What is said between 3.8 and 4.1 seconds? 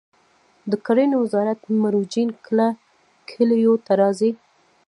ته